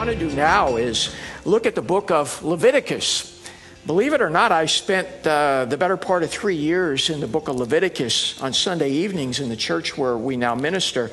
[0.00, 3.46] want to do now is look at the book of Leviticus.
[3.84, 7.26] Believe it or not, I spent uh, the better part of three years in the
[7.26, 11.10] book of Leviticus on Sunday evenings in the church where we now minister,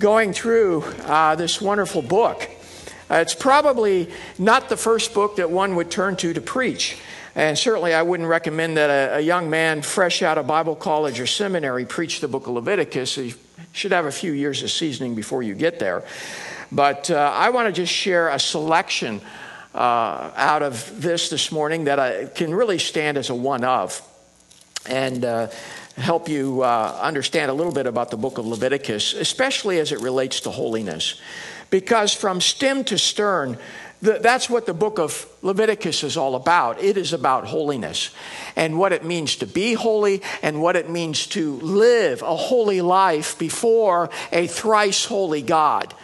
[0.00, 2.50] going through uh, this wonderful book.
[3.08, 6.98] Uh, it's probably not the first book that one would turn to to preach.
[7.36, 11.20] And certainly, I wouldn't recommend that a, a young man fresh out of Bible college
[11.20, 13.14] or seminary preach the book of Leviticus.
[13.14, 13.34] He
[13.70, 16.02] should have a few years of seasoning before you get there.
[16.72, 19.20] But uh, I want to just share a selection
[19.74, 24.00] uh, out of this this morning that I can really stand as a one of
[24.86, 25.48] and uh,
[25.96, 30.00] help you uh, understand a little bit about the book of Leviticus, especially as it
[30.00, 31.20] relates to holiness.
[31.70, 33.58] Because from stem to stern,
[34.00, 36.82] that's what the book of Leviticus is all about.
[36.82, 38.10] It is about holiness
[38.56, 42.80] and what it means to be holy and what it means to live a holy
[42.80, 45.94] life before a thrice holy God.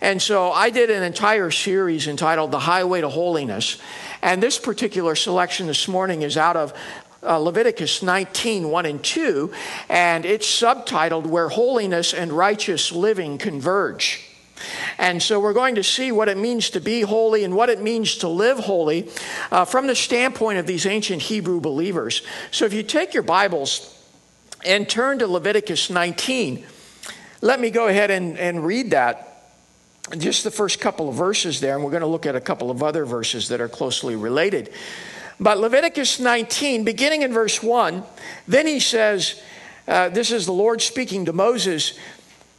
[0.00, 3.78] And so I did an entire series entitled The Highway to Holiness.
[4.22, 6.72] And this particular selection this morning is out of
[7.22, 9.52] uh, Leviticus 19, 1 and 2,
[9.90, 14.26] and it's subtitled Where Holiness and Righteous Living Converge.
[14.98, 17.80] And so we're going to see what it means to be holy and what it
[17.80, 19.08] means to live holy
[19.50, 22.22] uh, from the standpoint of these ancient Hebrew believers.
[22.50, 23.96] So if you take your Bibles
[24.64, 26.66] and turn to Leviticus 19,
[27.40, 29.29] let me go ahead and, and read that
[30.18, 32.70] just the first couple of verses there, and we're going to look at a couple
[32.70, 34.72] of other verses that are closely related.
[35.38, 38.02] But Leviticus 19, beginning in verse 1,
[38.46, 39.40] then he says,
[39.88, 41.98] uh, This is the Lord speaking to Moses.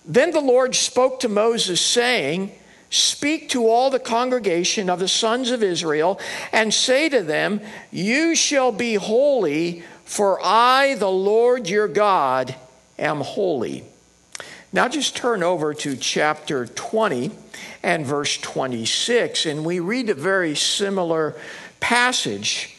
[0.05, 2.51] Then the Lord spoke to Moses, saying,
[2.89, 6.19] Speak to all the congregation of the sons of Israel,
[6.51, 12.55] and say to them, You shall be holy, for I, the Lord your God,
[12.97, 13.85] am holy.
[14.73, 17.31] Now just turn over to chapter 20
[17.83, 21.35] and verse 26, and we read a very similar
[21.81, 22.77] passage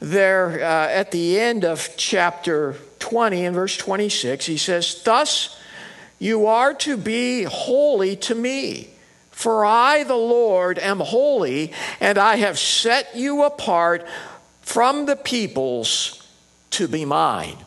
[0.00, 4.46] there uh, at the end of chapter 20 and verse 26.
[4.46, 5.60] He says, Thus
[6.18, 8.90] you are to be holy to me.
[9.30, 14.06] For I, the Lord, am holy, and I have set you apart
[14.62, 16.26] from the peoples
[16.70, 17.65] to be mine.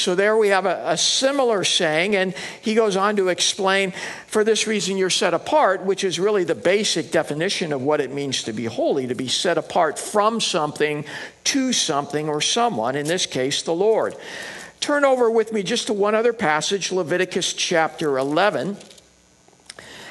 [0.00, 3.92] So there we have a, a, similar saying, and he goes on to explain
[4.26, 8.12] for this reason you're set apart, which is really the basic definition of what it
[8.12, 11.04] means to be holy, to be set apart from something
[11.44, 14.16] to something or someone, in this case, the Lord.
[14.80, 18.78] Turn over with me just to one other passage, Leviticus chapter 11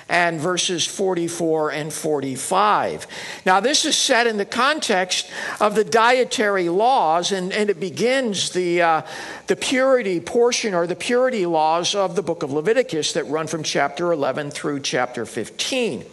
[0.09, 3.07] and verses 44 and 45.
[3.45, 5.31] Now, this is set in the context
[5.61, 9.01] of the dietary laws, and, and it begins the, uh,
[9.45, 13.61] the purity portion or the purity laws of the book of Leviticus that run from
[13.61, 16.03] chapter 11 through chapter 15.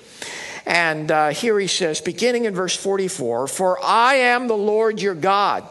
[0.67, 5.15] And uh, here he says, beginning in verse 44 For I am the Lord your
[5.15, 5.67] God.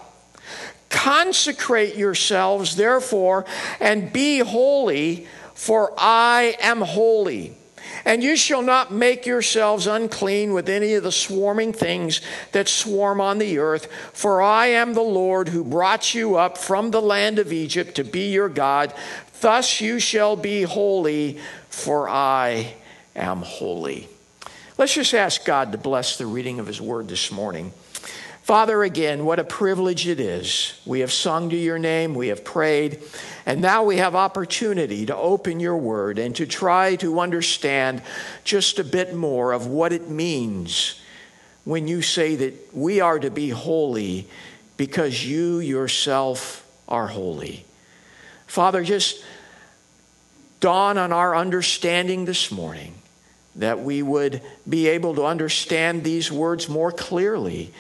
[0.90, 3.46] Consecrate yourselves, therefore,
[3.80, 7.56] and be holy, for I am holy.
[8.06, 12.22] And you shall not make yourselves unclean with any of the swarming things
[12.52, 16.92] that swarm on the earth, for I am the Lord who brought you up from
[16.92, 18.94] the land of Egypt to be your God.
[19.42, 21.40] Thus you shall be holy,
[21.70, 22.76] for I
[23.16, 24.08] am holy.
[24.78, 27.74] Let's just ask God to bless the reading of his word this morning.
[28.46, 30.80] Father, again, what a privilege it is.
[30.86, 33.02] We have sung to your name, we have prayed,
[33.44, 38.04] and now we have opportunity to open your word and to try to understand
[38.44, 41.02] just a bit more of what it means
[41.64, 44.28] when you say that we are to be holy
[44.78, 47.66] because you yourself are holy.
[48.46, 49.26] Father, just
[50.60, 52.94] dawn on our understanding this morning
[53.56, 54.40] that we would
[54.70, 57.74] be able to understand these words more clearly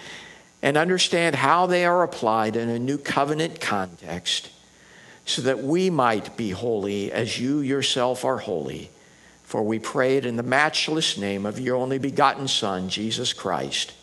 [0.66, 4.50] and understand how they are applied in a new covenant context
[5.24, 8.90] so that we might be holy as you yourself are holy.
[9.44, 13.94] For we pray it in the matchless name of your only begotten Son, Jesus Christ.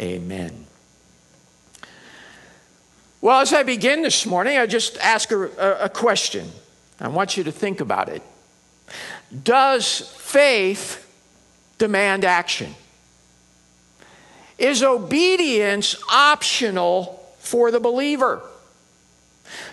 [0.00, 0.66] Amen.
[3.20, 5.42] Well, as I begin this morning, I just ask a,
[5.82, 6.48] a, question.
[7.00, 8.22] I want you to think about it.
[9.42, 11.04] Does faith
[11.78, 12.76] demand action?
[14.60, 18.42] Is obedience optional for the believer?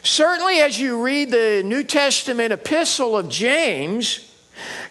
[0.02, 4.34] Certainly, as you read the New Testament epistle of James,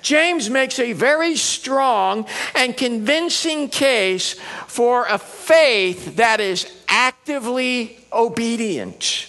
[0.02, 4.34] James makes a very strong and convincing case
[4.66, 9.28] for a faith that is actively obedient.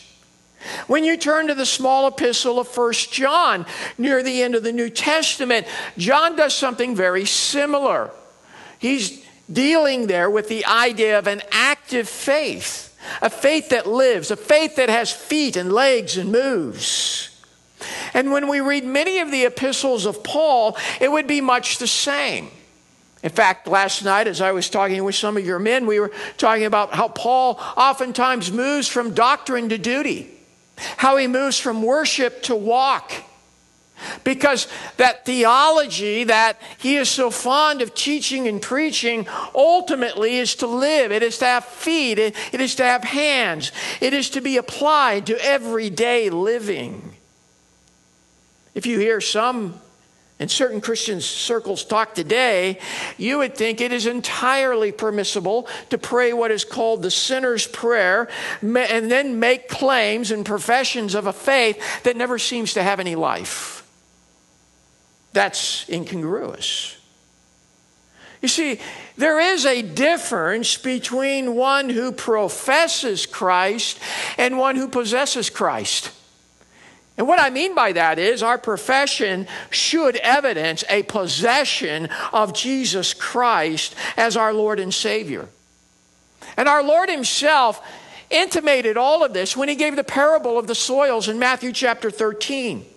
[0.87, 3.65] When you turn to the small epistle of First John
[3.97, 5.65] near the end of the New Testament,
[5.97, 8.11] John does something very similar.
[8.79, 14.35] He's dealing there with the idea of an active faith, a faith that lives, a
[14.35, 17.29] faith that has feet and legs and moves.
[18.13, 21.88] And when we read many of the epistles of Paul, it would be much the
[21.88, 22.49] same.
[23.23, 26.11] In fact, last night, as I was talking with some of your men, we were
[26.38, 30.29] talking about how Paul oftentimes moves from doctrine to duty,
[30.97, 33.11] how he moves from worship to walk.
[34.23, 34.67] Because
[34.97, 41.11] that theology that he is so fond of teaching and preaching ultimately is to live.
[41.11, 42.19] It is to have feet.
[42.19, 43.71] It, it is to have hands.
[44.01, 47.13] It is to be applied to everyday living.
[48.75, 49.79] If you hear some
[50.39, 52.79] in certain Christian circles talk today,
[53.17, 58.27] you would think it is entirely permissible to pray what is called the sinner's prayer
[58.61, 63.15] and then make claims and professions of a faith that never seems to have any
[63.15, 63.76] life.
[65.37, 66.97] That's incongruous.
[68.41, 68.79] You see,
[69.17, 73.99] there is a difference between one who professes Christ
[74.39, 76.09] and one who possesses Christ.
[77.19, 83.13] And what I mean by that is our profession should evidence a possession of Jesus
[83.13, 85.49] Christ as our Lord and Savior.
[86.57, 87.79] And our Lord Himself
[88.31, 92.09] intimated all of this when He gave the parable of the soils in Matthew chapter
[92.09, 92.96] 13.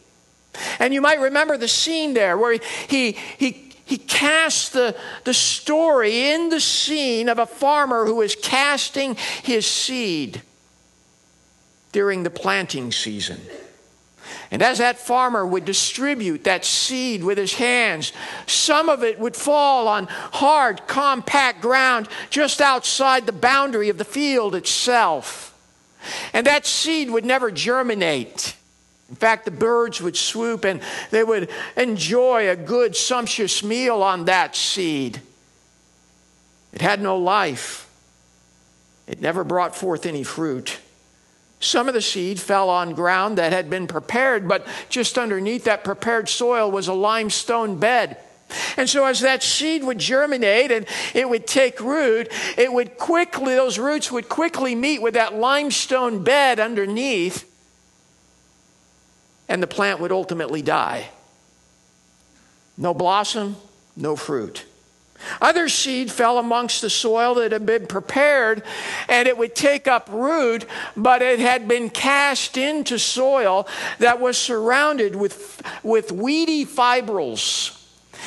[0.79, 2.59] And you might remember the scene there where
[2.89, 8.37] He, he, he cast the, the story in the scene of a farmer who is
[8.37, 10.43] casting his seed
[11.93, 13.41] during the planting season.
[14.53, 18.13] And as that farmer would distribute that seed with his hands,
[18.47, 24.05] some of it would fall on hard, compact ground just outside the boundary of the
[24.05, 25.57] field itself.
[26.33, 28.55] And that seed would never germinate.
[29.11, 30.81] In fact, the birds would swoop and
[31.11, 35.21] they would enjoy a good, sumptuous meal on that seed.
[36.73, 37.89] It had no life,
[39.09, 40.79] it never brought forth any fruit.
[41.59, 45.85] Some of the seed fell on ground that had been prepared, but just underneath that
[45.85, 48.17] prepared soil was a limestone bed.
[48.77, 53.55] And so, as that seed would germinate and it would take root, it would quickly,
[53.55, 57.50] those roots would quickly meet with that limestone bed underneath,
[59.51, 61.11] and the plant would ultimately die.
[62.79, 63.57] No blossom,
[63.97, 64.65] no fruit.
[65.43, 68.63] Other seed fell amongst the soil that had been prepared,
[69.09, 70.65] and it would take up root,
[70.97, 73.69] but it had been cast into soil
[73.99, 77.77] that was surrounded with, with weedy fibrils.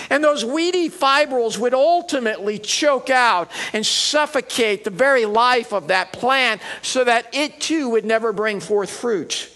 [0.10, 6.12] And those weedy fibrils would ultimately choke out and suffocate the very life of that
[6.12, 9.53] plant so that it too would never bring forth fruit.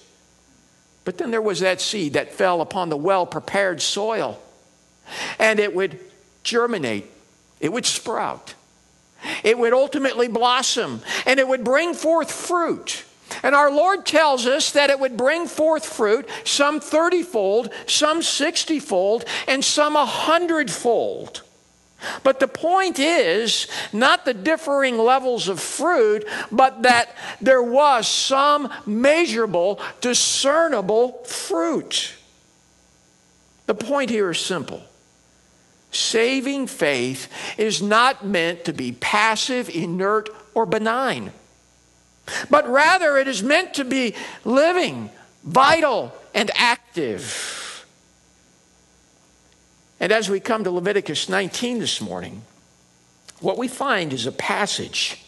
[1.07, 4.37] But then there was that seed that fell upon the well prepared soil,
[5.39, 6.01] and it would
[6.43, 7.05] germinate
[7.61, 8.55] it would sprout.
[9.41, 13.05] It would ultimately blossom and it would bring forth fruit.
[13.41, 18.21] And our Lord tells us that it would bring forth fruit, some 30 fold, some
[18.21, 21.41] 60 fold, and some 100 fold.
[22.23, 28.71] But the point is not the differing levels of fruit, but that there was some
[28.85, 32.13] measurable, discernible fruit.
[33.65, 34.83] The point here is simple
[35.91, 41.31] Saving faith is not meant to be passive, inert, or benign,
[42.49, 45.09] but rather it is meant to be living,
[45.43, 47.66] vital, and active.
[49.99, 52.43] And as we come to Leviticus 19 this morning,
[53.39, 55.23] what we find is a passage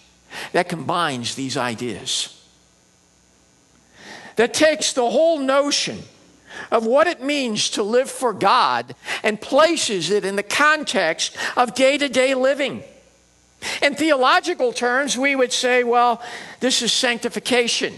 [0.52, 2.36] that combines these ideas,
[4.36, 6.00] that takes the whole notion
[6.72, 11.74] of what it means to live for God and places it in the context of
[11.74, 12.84] day to day living.
[13.82, 16.22] In theological terms, we would say, well,
[16.60, 17.94] this is sanctification.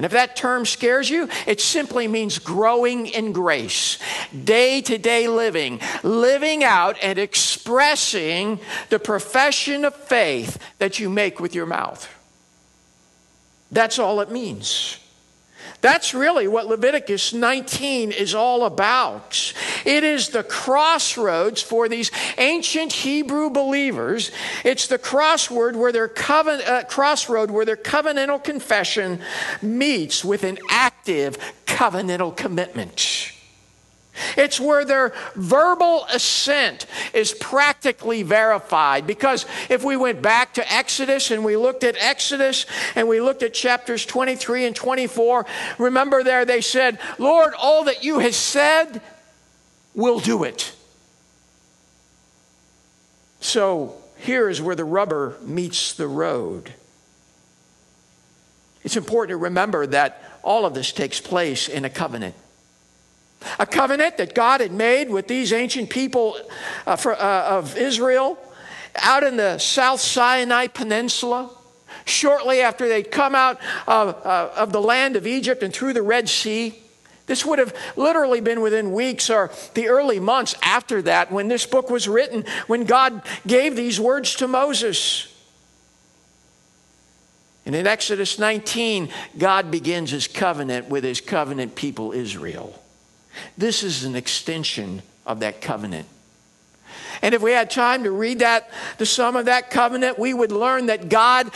[0.00, 3.98] And if that term scares you, it simply means growing in grace,
[4.32, 11.38] day to day living, living out and expressing the profession of faith that you make
[11.38, 12.08] with your mouth.
[13.70, 14.96] That's all it means.
[15.80, 19.54] That's really what Leviticus 19 is all about.
[19.86, 24.30] It is the crossroads for these ancient Hebrew believers.
[24.64, 29.20] It's the crossword where their uh, crossroad where their covenantal confession
[29.62, 33.32] meets with an active covenantal commitment.
[34.36, 39.06] It's where their verbal assent is practically verified.
[39.06, 43.42] Because if we went back to Exodus and we looked at Exodus and we looked
[43.42, 45.46] at chapters 23 and 24,
[45.78, 49.00] remember there they said, Lord, all that you have said,
[49.94, 50.74] we'll do it.
[53.40, 56.74] So here is where the rubber meets the road.
[58.82, 62.34] It's important to remember that all of this takes place in a covenant.
[63.58, 66.36] A covenant that God had made with these ancient people
[66.86, 68.38] uh, for, uh, of Israel
[68.96, 71.50] out in the South Sinai Peninsula,
[72.04, 76.02] shortly after they'd come out of, uh, of the land of Egypt and through the
[76.02, 76.78] Red Sea.
[77.26, 81.64] This would have literally been within weeks or the early months after that when this
[81.64, 85.32] book was written, when God gave these words to Moses.
[87.64, 92.79] And in Exodus 19, God begins his covenant with his covenant people, Israel.
[93.56, 96.08] This is an extension of that covenant.
[97.22, 100.52] And if we had time to read that, the sum of that covenant, we would
[100.52, 101.50] learn that God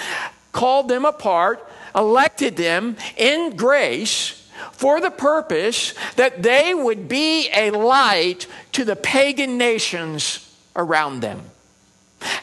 [0.53, 7.71] called them apart, elected them in grace for the purpose that they would be a
[7.71, 11.50] light to the pagan nations around them.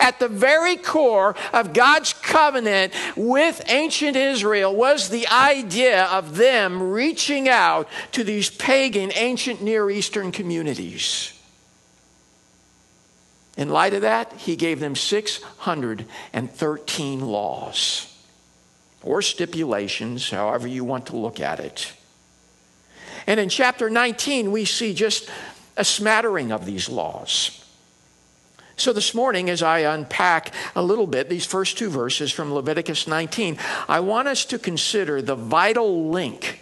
[0.02, 6.82] At the very core of God's covenant with ancient Israel was the idea of them
[6.82, 11.40] reaching out to these pagan ancient Near Eastern communities.
[13.56, 18.08] In light of that, he gave them 613 laws
[19.04, 21.94] or stipulations, however you want to look at it.
[23.28, 25.30] And in chapter 19, we see just
[25.78, 27.61] a smattering of these laws.
[28.82, 33.06] So, this morning, as I unpack a little bit these first two verses from Leviticus
[33.06, 36.62] 19, I want us to consider the vital link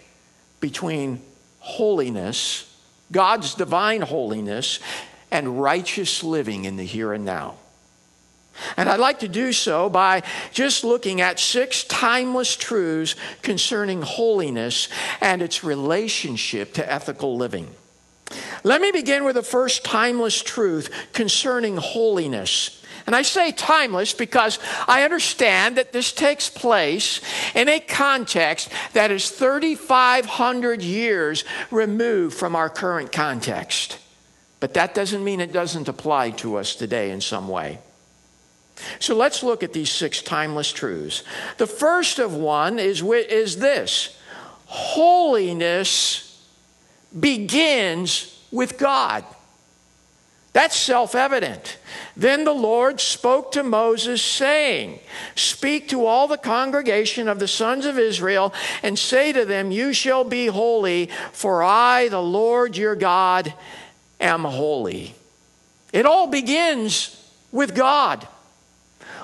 [0.60, 1.22] between
[1.60, 2.70] holiness,
[3.10, 4.80] God's divine holiness,
[5.30, 7.54] and righteous living in the here and now.
[8.76, 10.22] And I'd like to do so by
[10.52, 14.90] just looking at six timeless truths concerning holiness
[15.22, 17.74] and its relationship to ethical living.
[18.62, 22.80] Let me begin with the first timeless truth concerning holiness.
[23.06, 27.20] And I say timeless because I understand that this takes place
[27.54, 33.98] in a context that is 3,500 years removed from our current context.
[34.60, 37.78] But that doesn't mean it doesn't apply to us today in some way.
[38.98, 41.22] So let's look at these six timeless truths.
[41.58, 44.16] The first of one is, is this
[44.66, 46.29] holiness
[47.18, 49.24] begins with God.
[50.52, 51.78] That's self evident.
[52.16, 54.98] Then the Lord spoke to Moses, saying,
[55.36, 58.52] Speak to all the congregation of the sons of Israel,
[58.82, 63.54] and say to them, You shall be holy, for I, the Lord your God,
[64.20, 65.14] am holy.
[65.92, 67.16] It all begins
[67.52, 68.26] with God.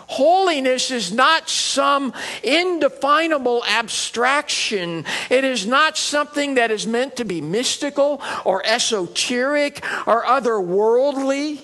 [0.08, 5.04] Holiness is not some indefinable abstraction.
[5.30, 11.62] It is not something that is meant to be mystical or esoteric or otherworldly.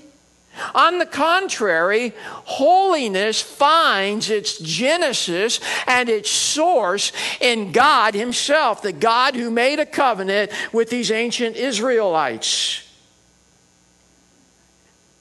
[0.74, 9.34] On the contrary, holiness finds its genesis and its source in God Himself, the God
[9.34, 12.86] who made a covenant with these ancient Israelites.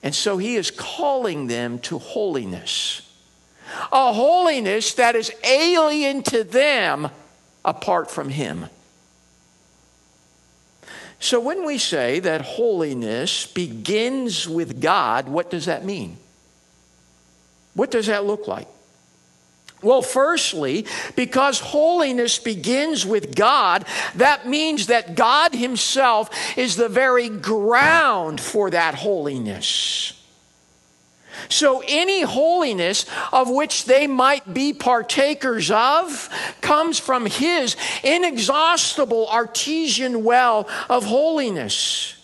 [0.04, 3.04] And so He is calling them to holiness
[3.92, 7.10] a holiness that is alien to them
[7.64, 8.68] apart from Him.
[11.20, 16.18] So, when we say that holiness begins with God, what does that mean?
[17.76, 18.68] What does that look like?
[19.84, 20.86] Well, firstly,
[21.16, 23.86] because holiness begins with God,
[24.16, 30.21] that means that God Himself is the very ground for that holiness.
[31.50, 36.30] So, any holiness of which they might be partakers of
[36.62, 42.16] comes from His inexhaustible artesian well of holiness.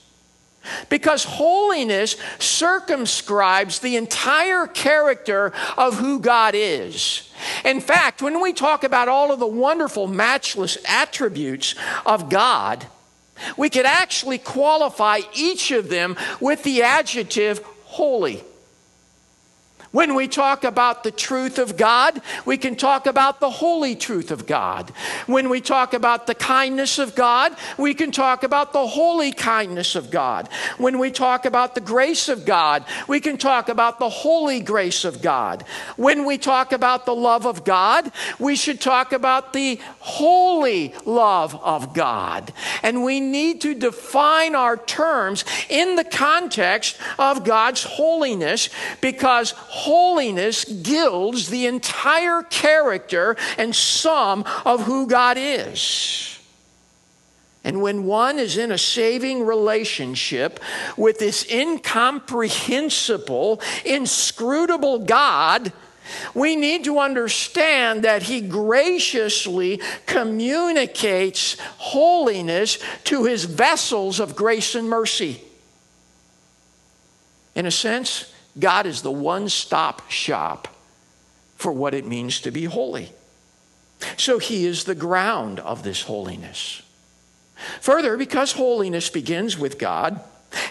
[0.90, 7.32] Because holiness circumscribes the entire character of who God is.
[7.64, 12.86] In fact, when we talk about all of the wonderful, matchless attributes of God,
[13.56, 18.44] we could actually qualify each of them with the adjective holy.
[19.92, 24.32] When we talk about the truth of God, we can talk about the holy truth
[24.32, 24.92] of God.
[25.28, 29.96] When we talk about the kindness of God, we can talk about the holy kindness
[29.96, 30.50] of God.
[30.78, 35.06] When we talk about the grace of God, we can talk about the holy grace
[35.06, 35.64] of God.
[35.96, 41.56] When we talk about the love of God, we should talk about the holy love
[41.56, 42.52] of God.
[42.84, 48.70] And we need to define our terms in the context of God's holiness
[49.02, 56.40] because holiness gilds the entire character and sum of who God is.
[57.64, 60.60] And when one is in a saving relationship
[60.96, 65.74] with this incomprehensible, inscrutable God,
[66.34, 74.90] we need to understand that He graciously communicates holiness to His vessels of grace and
[74.90, 75.42] mercy.
[77.54, 80.68] In a sense, God is the one stop shop
[81.56, 83.12] for what it means to be holy.
[84.18, 86.82] So He is the ground of this holiness.
[87.82, 90.22] Further, because holiness begins with God,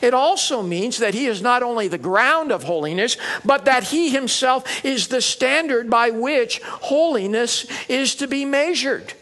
[0.00, 4.10] it also means that He is not only the ground of holiness, but that He
[4.10, 9.12] Himself is the standard by which holiness is to be measured.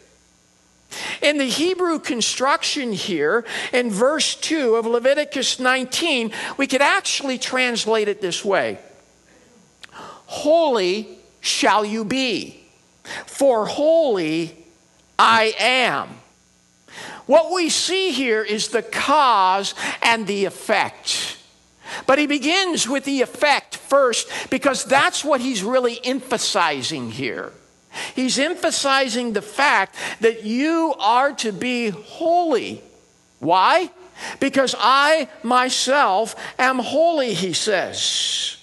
[1.22, 8.08] In the Hebrew construction here, in verse 2 of Leviticus 19, we could actually translate
[8.08, 8.78] it this way
[10.26, 12.64] Holy shall you be,
[13.26, 14.56] for holy
[15.18, 16.08] I am.
[17.26, 21.38] What we see here is the cause and the effect.
[22.06, 27.52] But he begins with the effect first because that's what he's really emphasizing here.
[28.14, 32.82] He's emphasizing the fact that you are to be holy.
[33.38, 33.90] Why?
[34.40, 38.56] Because I myself am holy, he says.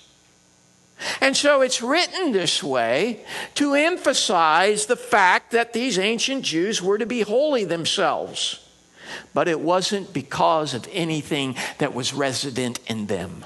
[1.19, 6.97] And so it's written this way to emphasize the fact that these ancient Jews were
[6.97, 8.59] to be holy themselves.
[9.33, 13.45] But it wasn't because of anything that was resident in them.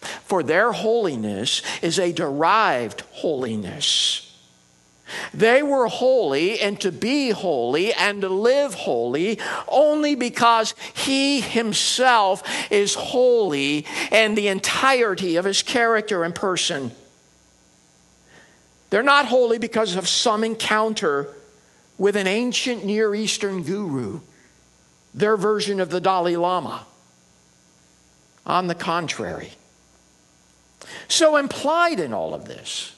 [0.00, 4.29] For their holiness is a derived holiness.
[5.32, 9.38] They were holy and to be holy and to live holy
[9.68, 16.92] only because He Himself is holy and the entirety of His character and person.
[18.90, 21.28] They're not holy because of some encounter
[21.96, 24.20] with an ancient Near Eastern guru,
[25.14, 26.86] their version of the Dalai Lama.
[28.46, 29.52] On the contrary.
[31.08, 32.96] So, implied in all of this,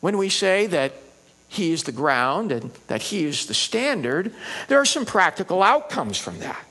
[0.00, 0.92] when we say that
[1.52, 4.32] he is the ground and that He is the standard,
[4.68, 6.64] there are some practical outcomes from that.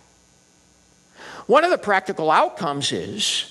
[1.46, 3.46] One of the practical outcomes is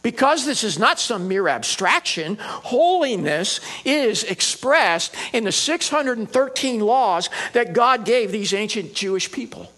[0.00, 7.74] because this is not some mere abstraction, holiness is expressed in the 613 laws that
[7.74, 9.70] God gave these ancient Jewish people.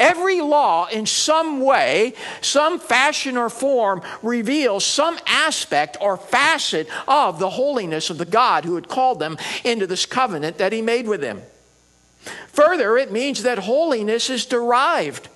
[0.00, 7.38] Every law, in some way, some fashion or form, reveals some aspect or facet of
[7.38, 11.06] the holiness of the God who had called them into this covenant that He made
[11.06, 11.42] with them.
[12.48, 15.28] Further, it means that holiness is derived.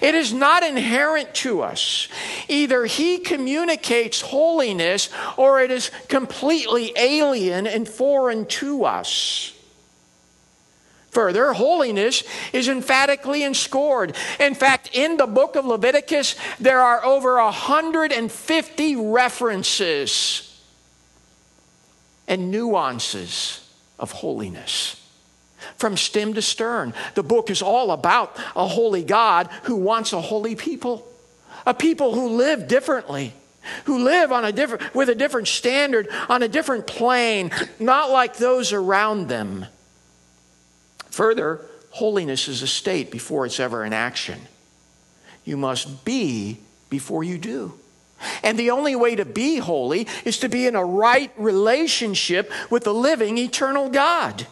[0.00, 2.08] It is not inherent to us.
[2.48, 9.51] Either He communicates holiness or it is completely alien and foreign to us.
[11.12, 14.16] Further, holiness is emphatically ensured.
[14.40, 20.58] In fact, in the book of Leviticus, there are over 150 references
[22.26, 24.98] and nuances of holiness.
[25.76, 30.20] From stem to stern, the book is all about a holy God who wants a
[30.20, 31.06] holy people,
[31.66, 33.34] a people who live differently
[33.84, 37.48] who live on a different with a different standard on a different plane
[37.78, 39.66] not like those around them
[41.12, 44.40] Further, holiness is a state before it's ever an action.
[45.44, 47.78] You must be before you do.
[48.42, 52.84] And the only way to be holy is to be in a right relationship with
[52.84, 54.46] the living, eternal God.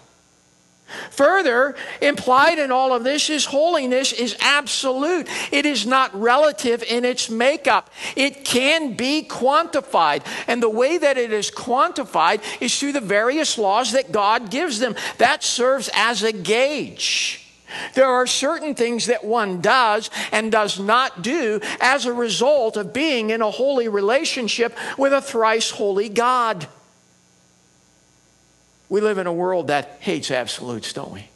[1.11, 5.29] Further, implied in all of this is holiness is absolute.
[5.53, 7.91] It is not relative in its makeup.
[8.17, 10.25] It can be quantified.
[10.47, 14.79] And the way that it is quantified is through the various laws that God gives
[14.79, 14.95] them.
[15.19, 17.47] That serves as a gauge.
[17.95, 22.93] There are certain things that one does and does not do as a result of
[22.93, 26.67] being in a holy relationship with a thrice holy God.
[28.91, 31.29] We live in a world that hates absolutes, don't we?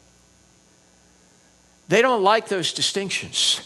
[1.87, 3.61] They don't like those distinctions.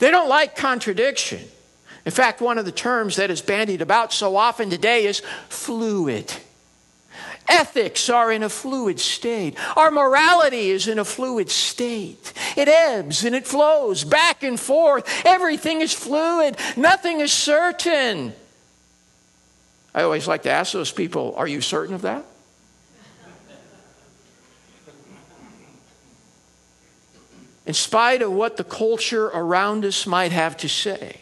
[0.00, 1.40] They don't like contradiction.
[2.04, 6.32] In fact, one of the terms that is bandied about so often today is fluid.
[7.48, 9.56] Ethics are in a fluid state.
[9.76, 12.32] Our morality is in a fluid state.
[12.56, 15.08] It ebbs and it flows back and forth.
[15.24, 18.32] Everything is fluid, nothing is certain.
[19.96, 22.24] I always like to ask those people, Are you certain of that?
[27.64, 31.16] In spite of what the culture around us might have to say,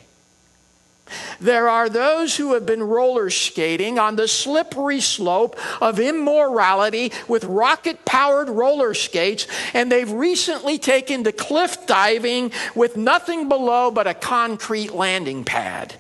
[1.41, 7.45] there are those who have been roller skating on the slippery slope of immorality with
[7.45, 14.07] rocket powered roller skates, and they've recently taken to cliff diving with nothing below but
[14.07, 15.95] a concrete landing pad.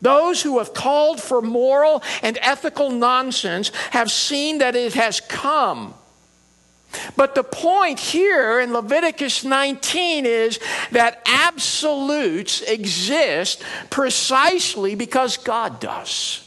[0.00, 5.94] Those who have called for moral and ethical nonsense have seen that it has come.
[7.16, 10.58] But the point here in Leviticus 19 is
[10.90, 16.46] that absolutes exist precisely because God does.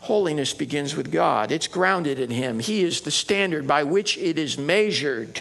[0.00, 2.60] Holiness begins with God, it's grounded in Him.
[2.60, 5.40] He is the standard by which it is measured.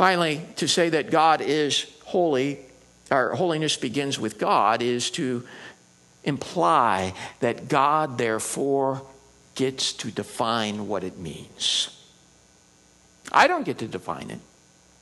[0.00, 2.58] Finally, to say that God is holy,
[3.10, 5.46] or holiness begins with God, is to
[6.24, 9.02] imply that God, therefore,
[9.56, 11.94] gets to define what it means.
[13.30, 14.38] I don't get to define it,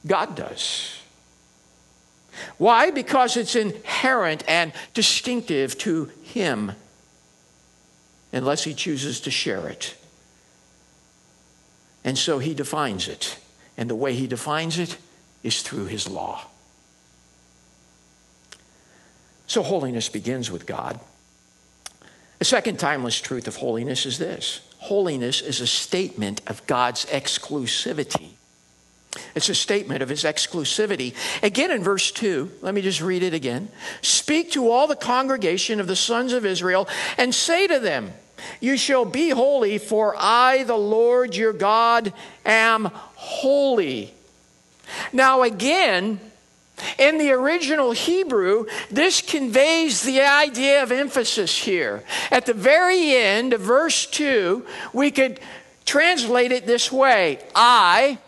[0.05, 0.99] God does.
[2.57, 2.91] Why?
[2.91, 6.73] Because it's inherent and distinctive to Him,
[8.33, 9.95] unless He chooses to share it.
[12.03, 13.39] And so He defines it.
[13.79, 14.99] And the way he defines it
[15.43, 16.45] is through his law.
[19.47, 21.01] So holiness begins with God.
[22.39, 28.31] The second timeless truth of holiness is this holiness is a statement of God's exclusivity.
[29.35, 31.15] It's a statement of his exclusivity.
[31.43, 33.71] Again in verse 2, let me just read it again.
[34.03, 38.13] Speak to all the congregation of the sons of Israel and say to them,
[38.61, 42.13] You shall be holy, for I, the Lord your God,
[42.45, 44.15] am holy.
[45.13, 46.21] Now, again,
[46.99, 52.05] in the original Hebrew, this conveys the idea of emphasis here.
[52.31, 55.41] At the very end of verse 2, we could
[55.85, 58.19] translate it this way I,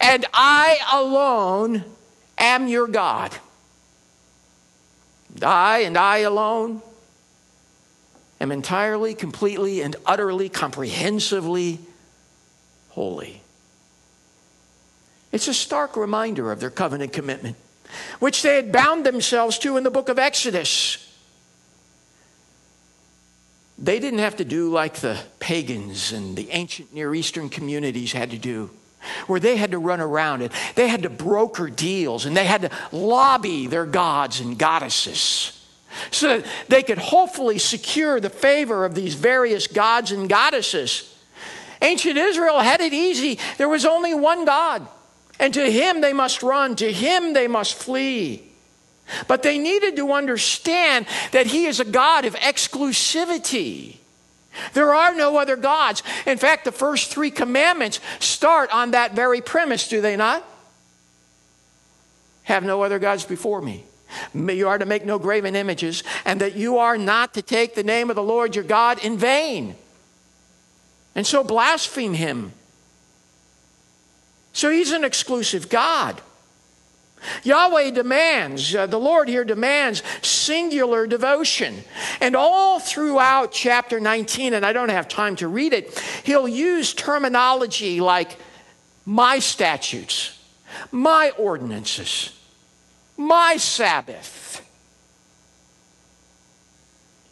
[0.00, 1.84] and I alone,
[2.38, 3.34] am your God.
[5.42, 6.82] I and I alone
[8.40, 11.78] am entirely, completely, and utterly, comprehensively
[12.90, 13.42] holy.
[15.32, 17.56] It's a stark reminder of their covenant commitment,
[18.18, 21.04] which they had bound themselves to in the book of Exodus.
[23.78, 28.30] They didn't have to do like the pagans and the ancient Near Eastern communities had
[28.30, 28.70] to do,
[29.26, 32.62] where they had to run around and they had to broker deals and they had
[32.62, 35.57] to lobby their gods and goddesses
[36.10, 41.14] so that they could hopefully secure the favor of these various gods and goddesses.
[41.80, 43.38] Ancient Israel had it easy.
[43.56, 44.86] There was only one God.
[45.38, 48.42] And to him they must run, to him they must flee.
[49.26, 53.96] But they needed to understand that he is a God of exclusivity.
[54.72, 56.02] There are no other gods.
[56.26, 60.44] In fact, the first three commandments start on that very premise, do they not?
[62.42, 63.84] Have no other gods before me.
[64.34, 67.82] You are to make no graven images, and that you are not to take the
[67.82, 69.76] name of the Lord your God in vain.
[71.14, 72.52] And so blaspheme him
[74.58, 76.20] so he's an exclusive God.
[77.44, 81.84] Yahweh demands, uh, the Lord here demands singular devotion.
[82.20, 86.92] And all throughout chapter 19, and I don't have time to read it, he'll use
[86.92, 88.36] terminology like
[89.06, 90.36] my statutes,
[90.90, 92.32] my ordinances,
[93.18, 94.64] my Sabbath.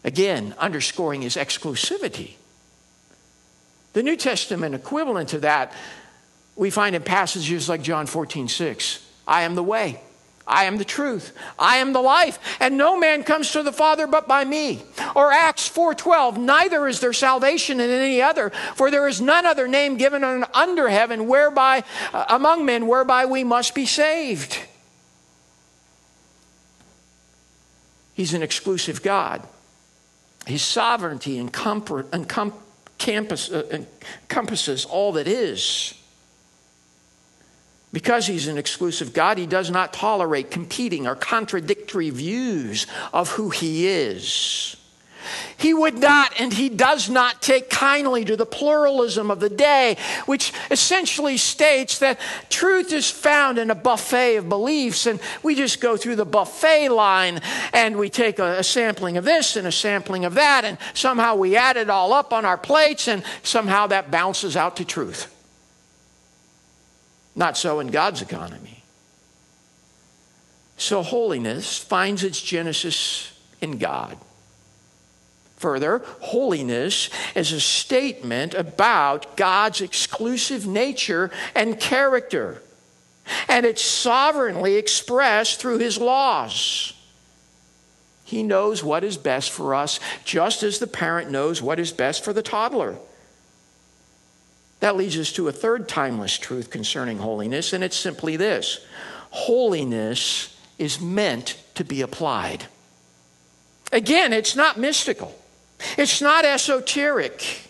[0.04, 2.34] Again, underscoring his exclusivity.
[3.94, 5.72] The New Testament equivalent to that
[6.54, 9.06] we find in passages like John 14, 6.
[9.26, 10.00] I am the way.
[10.46, 11.36] I am the truth.
[11.58, 12.38] I am the life.
[12.60, 14.82] And no man comes to the Father but by me.
[15.16, 19.66] Or Acts 4:12, neither is there salvation in any other, for there is none other
[19.66, 20.22] name given
[20.54, 24.58] under heaven whereby uh, among men whereby we must be saved.
[28.16, 29.46] He's an exclusive God.
[30.46, 31.94] His sovereignty encompasses
[34.86, 35.92] uh, all that is.
[37.92, 43.50] Because he's an exclusive God, he does not tolerate competing or contradictory views of who
[43.50, 44.76] he is.
[45.56, 49.96] He would not and he does not take kindly to the pluralism of the day,
[50.26, 52.18] which essentially states that
[52.50, 56.88] truth is found in a buffet of beliefs, and we just go through the buffet
[56.88, 57.40] line
[57.72, 61.34] and we take a, a sampling of this and a sampling of that, and somehow
[61.34, 65.32] we add it all up on our plates, and somehow that bounces out to truth.
[67.34, 68.82] Not so in God's economy.
[70.78, 74.16] So holiness finds its genesis in God.
[75.56, 82.62] Further, holiness is a statement about God's exclusive nature and character.
[83.48, 86.92] and it's sovereignly expressed through his laws.
[88.24, 92.24] He knows what is best for us, just as the parent knows what is best
[92.24, 92.96] for the toddler.
[94.80, 98.84] That leads us to a third timeless truth concerning holiness, and it's simply this
[99.30, 102.66] holiness is meant to be applied.
[103.92, 105.36] Again, it's not mystical,
[105.96, 107.62] it's not esoteric.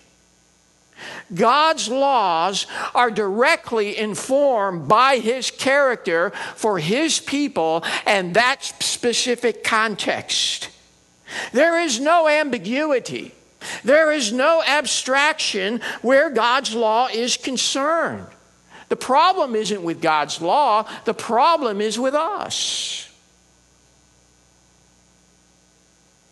[1.35, 10.71] God's laws are directly informed by His character for His people and that specific context.
[11.53, 13.33] There is no ambiguity.
[13.83, 18.27] There is no abstraction where God's law is concerned.
[18.89, 23.06] The problem isn't with God's law, the problem is with us.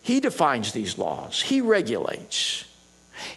[0.05, 2.65] He defines these laws, He regulates.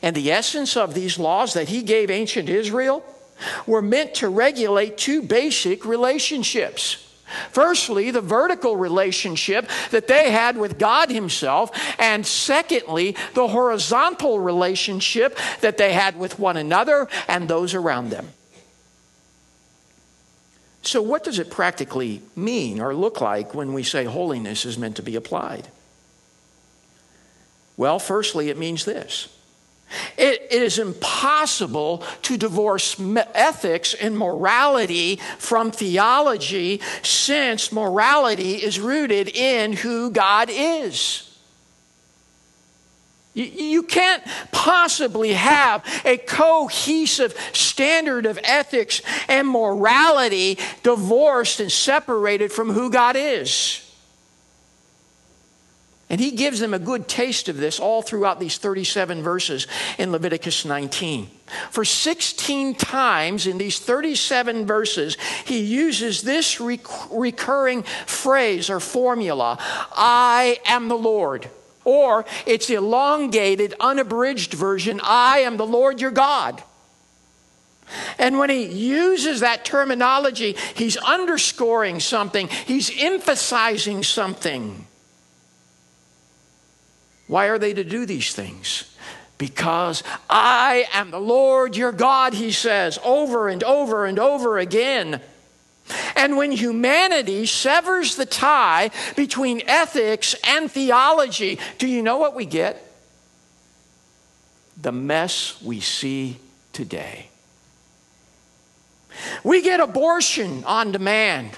[0.03, 3.03] And the essence of these laws that he gave ancient Israel
[3.67, 7.07] were meant to regulate two basic relationships.
[7.53, 15.39] Firstly, the vertical relationship that they had with God Himself, and secondly, the horizontal relationship
[15.63, 18.29] that they had with one another and those around them.
[20.83, 24.97] So, what does it practically mean or look like when we say holiness is meant
[24.97, 25.69] to be applied?
[27.79, 29.29] Well, firstly, it means this
[30.19, 33.01] it, it is impossible to divorce
[33.35, 41.25] ethics and morality from theology since morality is rooted in who God is.
[43.33, 52.53] You, you can't possibly have a cohesive standard of ethics and morality divorced and separated
[52.53, 53.88] from who God is.
[56.11, 59.67] And he gives them a good taste of this all throughout these 37 verses
[59.99, 61.29] in Leviticus 19.
[61.71, 69.59] For 16 times in these 37 verses, he uses this rec- recurring phrase or formula
[69.93, 71.51] I am the Lord.
[71.85, 76.63] Or it's the elongated, unabridged version I am the Lord your God.
[78.19, 84.88] And when he uses that terminology, he's underscoring something, he's emphasizing something.
[87.29, 88.95] Why are they to do these things?
[89.37, 95.21] Because I am the Lord your God, he says over and over and over again.
[96.17, 102.45] And when humanity severs the tie between ethics and theology, do you know what we
[102.45, 102.85] get?
[104.81, 106.39] The mess we see
[106.73, 107.29] today.
[109.43, 111.51] We get abortion on demand,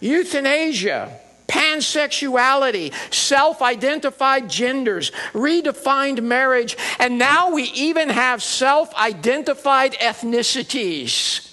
[0.00, 11.50] euthanasia, pansexuality, self identified genders, redefined marriage, and now we even have self identified ethnicities.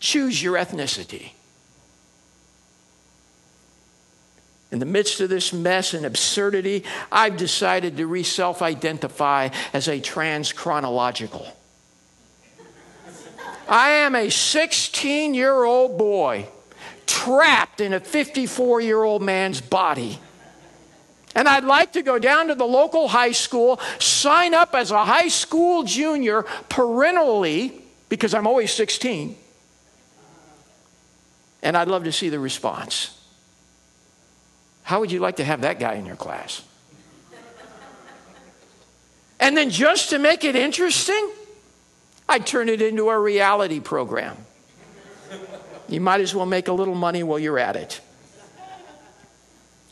[0.00, 1.32] Choose your ethnicity.
[4.70, 9.88] In the midst of this mess and absurdity, I've decided to re self identify as
[9.88, 11.46] a trans chronological.
[13.68, 16.48] I am a 16 year old boy
[17.08, 20.20] trapped in a 54 year old man's body.
[21.34, 25.04] And I'd like to go down to the local high school, sign up as a
[25.04, 29.36] high school junior parentally, because I'm always 16.
[31.62, 33.14] And I'd love to see the response.
[34.82, 36.62] How would you like to have that guy in your class?
[39.40, 41.30] And then just to make it interesting,
[42.28, 44.36] I'd turn it into a reality program.
[45.88, 48.00] You might as well make a little money while you're at it.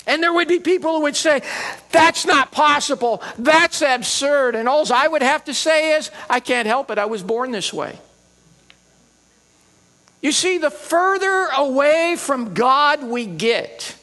[0.07, 1.43] And there would be people who would say,
[1.91, 3.23] That's not possible.
[3.39, 4.55] That's absurd.
[4.55, 6.99] And all I would have to say is, I can't help it.
[6.99, 7.99] I was born this way.
[10.23, 13.97] You see, the further away from God we get,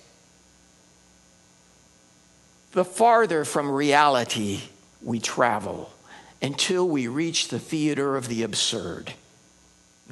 [2.74, 4.62] the farther from reality
[5.02, 5.90] we travel
[6.42, 9.14] until we reach the theater of the absurd.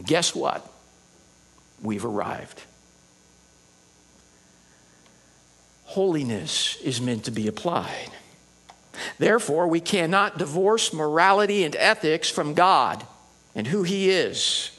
[0.06, 0.71] Guess what?
[1.82, 2.62] We've arrived.
[5.86, 8.12] Holiness is meant to be applied.
[9.18, 13.06] Therefore, we cannot divorce morality and ethics from God
[13.56, 14.72] and who He is.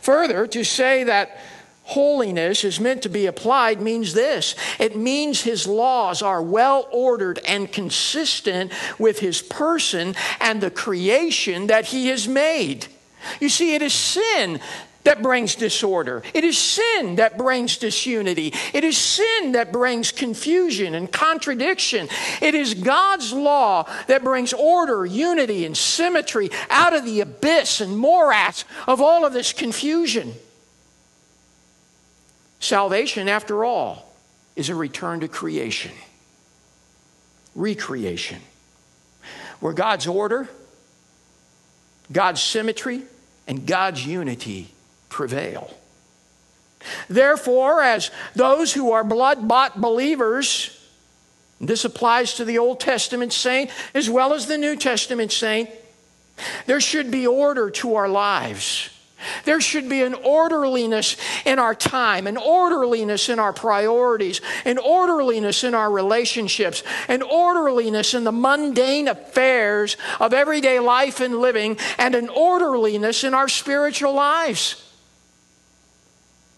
[0.00, 1.40] Further, to say that
[1.84, 7.40] holiness is meant to be applied means this it means His laws are well ordered
[7.46, 12.86] and consistent with His person and the creation that He has made.
[13.40, 14.60] You see, it is sin
[15.06, 16.20] that brings disorder.
[16.34, 18.52] It is sin that brings disunity.
[18.74, 22.08] It is sin that brings confusion and contradiction.
[22.42, 27.96] It is God's law that brings order, unity, and symmetry out of the abyss and
[27.96, 30.34] morass of all of this confusion.
[32.58, 34.12] Salvation, after all,
[34.56, 35.92] is a return to creation,
[37.54, 38.40] recreation,
[39.60, 40.48] where God's order,
[42.10, 43.02] God's symmetry,
[43.46, 44.72] and God's unity
[45.08, 45.70] prevail.
[47.08, 50.72] Therefore, as those who are blood bought believers,
[51.60, 55.70] this applies to the Old Testament saint as well as the New Testament saint,
[56.66, 58.90] there should be order to our lives.
[59.44, 61.16] There should be an orderliness
[61.46, 68.12] in our time, an orderliness in our priorities, an orderliness in our relationships, an orderliness
[68.12, 74.12] in the mundane affairs of everyday life and living, and an orderliness in our spiritual
[74.12, 74.85] lives.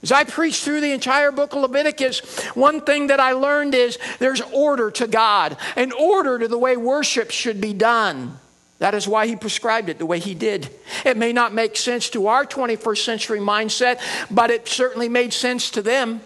[0.03, 2.21] As I preached through the entire book of Leviticus,
[2.55, 6.77] one thing that I learned is there's order to God, an order to the way
[6.77, 8.39] worship should be done.
[8.79, 10.71] That is why he prescribed it the way he did.
[11.05, 15.71] It may not make sense to our 21st century mindset, but it certainly made sense
[15.73, 16.21] to them.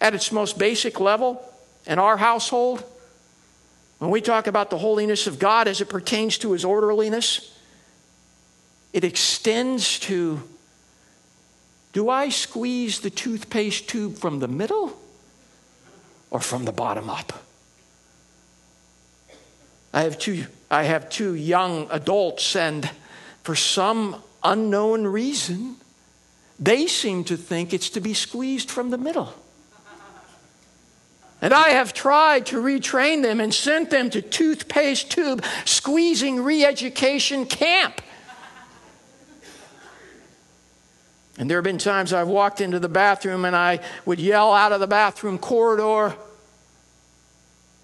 [0.00, 1.44] At its most basic level,
[1.86, 2.82] in our household,
[3.98, 7.56] when we talk about the holiness of God as it pertains to his orderliness,
[8.92, 10.42] it extends to
[11.92, 14.96] do I squeeze the toothpaste tube from the middle
[16.30, 17.32] or from the bottom up?
[19.92, 22.88] I have two, I have two young adults, and
[23.42, 25.76] for some unknown reason,
[26.60, 29.34] they seem to think it's to be squeezed from the middle.
[31.42, 36.64] And I have tried to retrain them and sent them to toothpaste tube squeezing re
[36.64, 38.02] education camp.
[41.40, 44.72] And there have been times I've walked into the bathroom and I would yell out
[44.72, 46.14] of the bathroom corridor,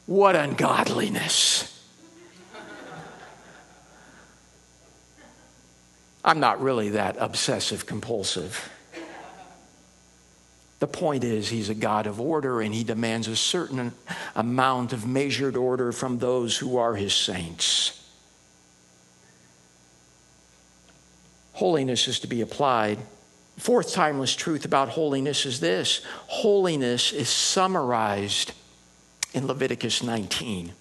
[0.05, 1.73] What ungodliness!
[6.23, 8.71] I'm not really that obsessive compulsive.
[10.81, 13.95] The point is, he's a God of order and he demands a certain
[14.35, 18.07] amount of measured order from those who are his saints.
[21.55, 22.99] Holiness is to be applied.
[23.57, 28.53] Fourth timeless truth about holiness is this holiness is summarized
[29.33, 30.73] in Leviticus 19.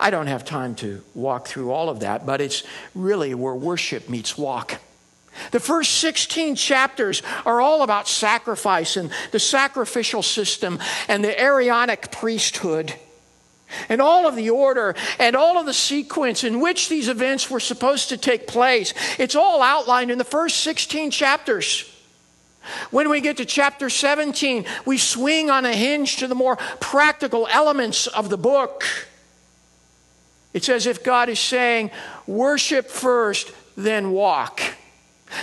[0.00, 2.62] I don't have time to walk through all of that, but it's
[2.94, 4.78] really where worship meets walk.
[5.50, 12.10] The first 16 chapters are all about sacrifice and the sacrificial system and the Aaronic
[12.10, 12.94] priesthood
[13.88, 17.60] and all of the order and all of the sequence in which these events were
[17.60, 18.94] supposed to take place.
[19.18, 21.92] It's all outlined in the first 16 chapters.
[22.90, 27.46] When we get to chapter 17, we swing on a hinge to the more practical
[27.50, 28.84] elements of the book.
[30.52, 31.90] It's as if God is saying,
[32.26, 34.60] worship first, then walk.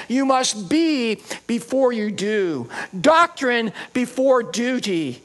[0.08, 5.22] You must be before you do, doctrine before duty,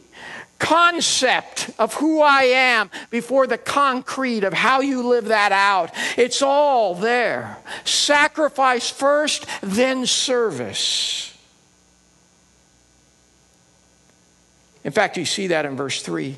[0.60, 5.90] concept of who I am before the concrete of how you live that out.
[6.16, 7.56] It's all there.
[7.84, 11.36] Sacrifice first, then service.
[14.84, 16.36] In fact, you see that in verse 3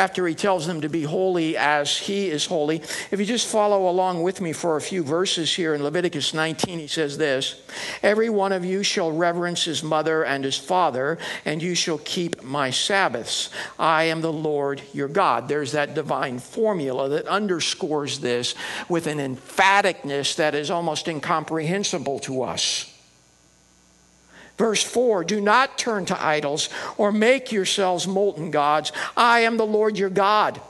[0.00, 2.76] after he tells them to be holy as he is holy.
[3.10, 6.78] If you just follow along with me for a few verses here in Leviticus 19,
[6.78, 7.60] he says this
[8.02, 12.42] Every one of you shall reverence his mother and his father, and you shall keep
[12.42, 13.50] my Sabbaths.
[13.78, 15.48] I am the Lord your God.
[15.48, 18.54] There's that divine formula that underscores this
[18.88, 22.99] with an emphaticness that is almost incomprehensible to us.
[24.60, 26.68] Verse 4 Do not turn to idols
[26.98, 28.92] or make yourselves molten gods.
[29.16, 30.60] I am the Lord your God.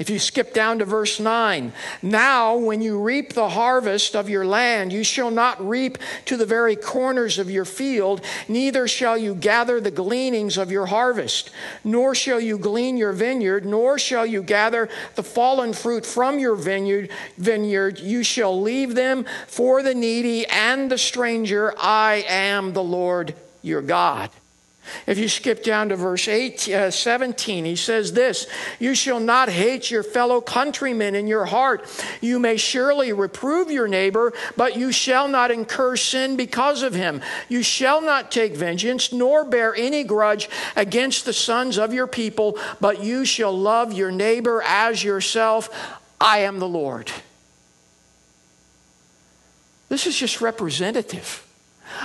[0.00, 4.46] If you skip down to verse 9, now when you reap the harvest of your
[4.46, 9.34] land, you shall not reap to the very corners of your field, neither shall you
[9.34, 11.50] gather the gleanings of your harvest,
[11.84, 16.54] nor shall you glean your vineyard, nor shall you gather the fallen fruit from your
[16.54, 17.10] vineyard.
[17.36, 21.74] Vineyard, you shall leave them for the needy and the stranger.
[21.76, 24.30] I am the Lord your God.
[25.06, 28.46] If you skip down to verse 8, uh, 17, he says this
[28.78, 31.84] You shall not hate your fellow countrymen in your heart.
[32.20, 37.20] You may surely reprove your neighbor, but you shall not incur sin because of him.
[37.48, 42.58] You shall not take vengeance, nor bear any grudge against the sons of your people,
[42.80, 45.98] but you shall love your neighbor as yourself.
[46.20, 47.10] I am the Lord.
[49.88, 51.46] This is just representative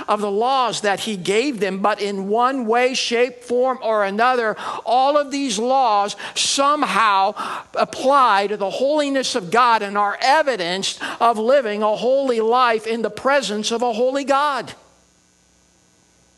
[0.08, 4.56] of the laws that he gave them, but in one way, shape, form, or another,
[4.84, 7.34] all of these laws somehow
[7.74, 13.02] apply to the holiness of God and are evidence of living a holy life in
[13.02, 14.72] the presence of a holy God.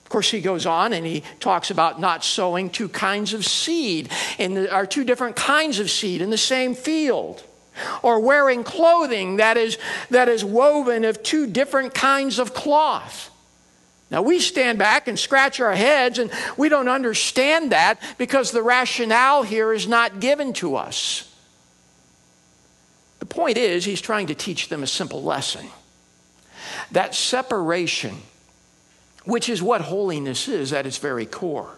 [0.04, 4.08] Of course, he goes on and he talks about not sowing two kinds of seed,
[4.38, 7.42] in the, or two different kinds of seed in the same field,
[8.02, 9.76] or wearing clothing that is,
[10.08, 13.30] that is woven of two different kinds of cloth.
[14.10, 18.62] Now, we stand back and scratch our heads, and we don't understand that because the
[18.62, 21.30] rationale here is not given to us.
[23.18, 25.66] The point is, he's trying to teach them a simple lesson.
[26.90, 28.16] That separation
[29.28, 31.74] which is what holiness is at its very core,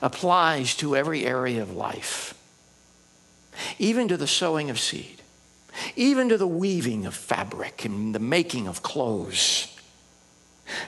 [0.00, 2.32] applies to every area of life,
[3.78, 5.20] even to the sowing of seed,
[5.94, 9.77] even to the weaving of fabric and the making of clothes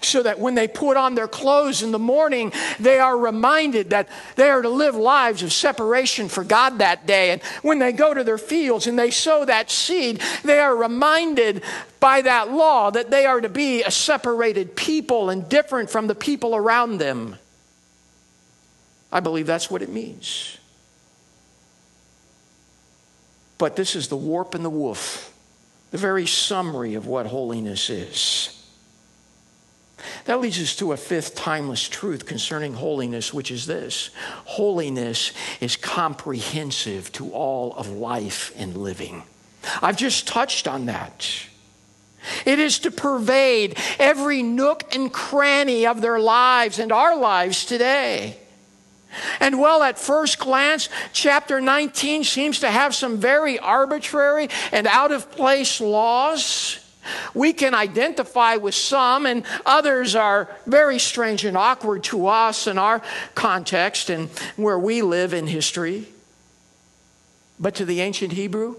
[0.01, 4.09] so that when they put on their clothes in the morning, they are reminded that
[4.37, 7.31] they are to live lives of separation for God that day.
[7.31, 11.63] And when they go to their fields and they sow that seed, they are reminded
[12.01, 16.15] by that law that they are to be a separated people and different from the
[16.15, 17.37] people around them.
[19.13, 20.59] I believe that's what it means.
[23.59, 25.33] But this is the warp and the woof,
[25.91, 28.60] the very summary of what holiness is.
[30.25, 34.11] That leads us to a fifth timeless truth concerning holiness, which is this
[34.45, 39.23] holiness is comprehensive to all of life and living.
[39.83, 41.29] I've just touched on that.
[42.45, 48.37] It is to pervade every nook and cranny of their lives and our lives today.
[49.41, 55.13] And well, at first glance, chapter 19 seems to have some very arbitrary and out
[55.13, 56.80] of place laws.
[57.35, 62.79] We can identify with some, and others are very strange and awkward to us in
[62.79, 63.03] our
[63.35, 66.09] context and where we live in history.
[67.59, 68.77] But to the ancient Hebrew,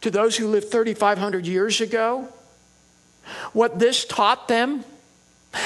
[0.00, 2.28] to those who lived 3,500 years ago,
[3.52, 4.84] what this taught them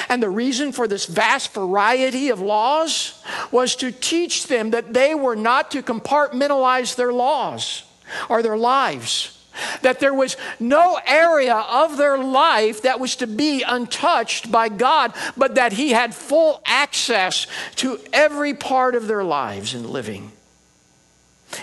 [0.09, 3.21] and the reason for this vast variety of laws
[3.51, 7.83] was to teach them that they were not to compartmentalize their laws
[8.29, 9.42] or their lives
[9.81, 15.13] that there was no area of their life that was to be untouched by God,
[15.37, 20.31] but that He had full access to every part of their lives and living.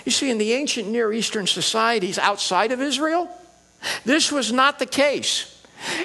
[0.05, 3.29] You see, in the ancient Near Eastern societies outside of Israel,
[4.05, 5.57] this was not the case.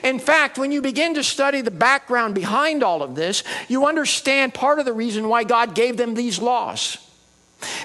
[0.03, 4.55] In fact, when you begin to study the background behind all of this, you understand
[4.55, 6.99] part of the reason why God gave them these laws.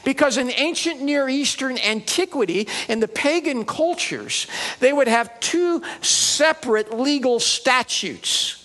[0.04, 4.48] Because in ancient Near Eastern antiquity, in the pagan cultures,
[4.80, 8.58] they would have two separate legal statutes.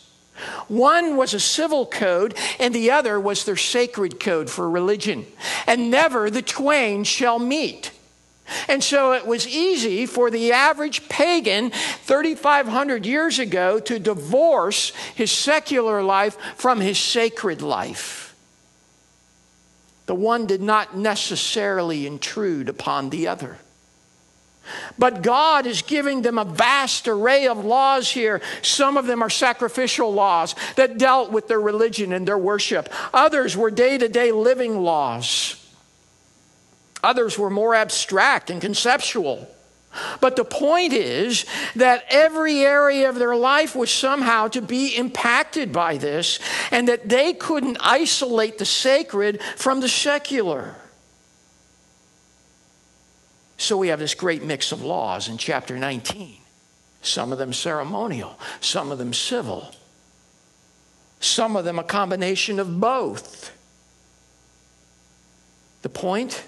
[0.68, 5.26] One was a civil code, and the other was their sacred code for religion.
[5.66, 7.92] And never the twain shall meet.
[8.68, 15.32] And so it was easy for the average pagan 3,500 years ago to divorce his
[15.32, 18.25] secular life from his sacred life.
[20.06, 23.58] The one did not necessarily intrude upon the other.
[24.98, 28.40] But God is giving them a vast array of laws here.
[28.62, 33.56] Some of them are sacrificial laws that dealt with their religion and their worship, others
[33.56, 35.56] were day to day living laws,
[37.02, 39.48] others were more abstract and conceptual.
[40.20, 45.72] But the point is that every area of their life was somehow to be impacted
[45.72, 46.38] by this,
[46.70, 50.74] and that they couldn't isolate the sacred from the secular.
[53.58, 56.36] So we have this great mix of laws in chapter 19.
[57.02, 59.72] Some of them ceremonial, some of them civil,
[61.20, 63.52] some of them a combination of both.
[65.82, 66.44] The point?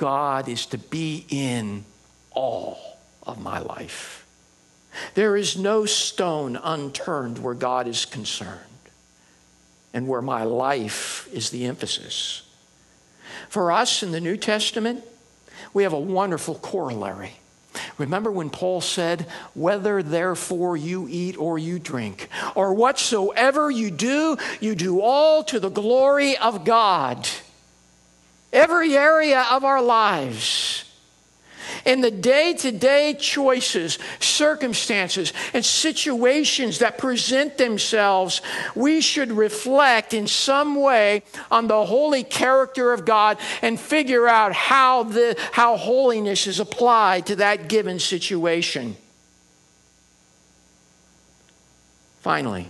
[0.00, 1.84] God is to be in
[2.30, 4.26] all of my life.
[5.12, 8.58] There is no stone unturned where God is concerned
[9.92, 12.48] and where my life is the emphasis.
[13.50, 15.04] For us in the New Testament,
[15.74, 17.32] we have a wonderful corollary.
[17.98, 24.38] Remember when Paul said, Whether therefore you eat or you drink, or whatsoever you do,
[24.62, 27.28] you do all to the glory of God
[28.52, 30.84] every area of our lives.
[31.84, 38.42] In the day to day choices, circumstances, and situations that present themselves,
[38.74, 44.52] we should reflect in some way on the holy character of God and figure out
[44.52, 48.96] how, the, how holiness is applied to that given situation.
[52.20, 52.68] Finally,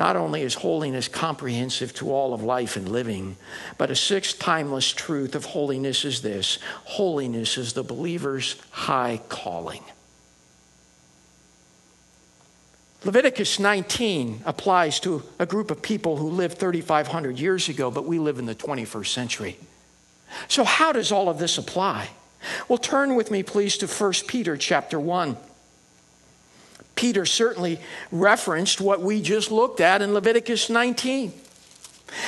[0.00, 3.36] not only is holiness comprehensive to all of life and living,
[3.76, 9.82] but a sixth timeless truth of holiness is this holiness is the believer's high calling.
[13.04, 18.18] Leviticus 19 applies to a group of people who lived 3,500 years ago, but we
[18.18, 19.58] live in the 21st century.
[20.48, 22.08] So, how does all of this apply?
[22.68, 25.36] Well, turn with me, please, to 1 Peter chapter 1.
[27.00, 27.80] Peter certainly
[28.12, 31.32] referenced what we just looked at in Leviticus 19.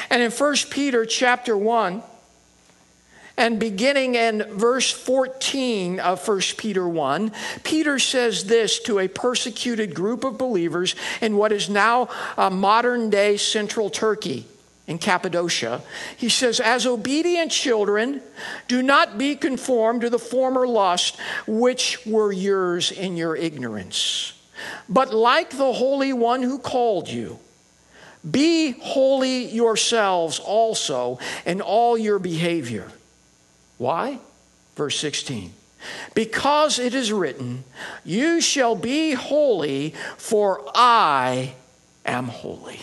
[0.09, 2.03] And in 1 Peter chapter 1,
[3.37, 7.33] and beginning in verse 14 of 1 Peter 1,
[7.65, 12.09] Peter says this to a persecuted group of believers in what is now
[12.39, 14.47] uh, modern day central Turkey
[14.87, 15.83] in Cappadocia.
[16.17, 18.23] He says, As obedient children,
[18.69, 24.33] do not be conformed to the former lust which were yours in your ignorance.
[24.89, 27.39] But like the Holy One who called you,
[28.29, 32.91] be holy yourselves also in all your behavior
[33.83, 34.21] why?
[34.77, 35.53] Verse 16.
[36.15, 37.65] Because it is written,
[38.05, 41.55] You shall be holy, for I
[42.07, 42.79] am holy.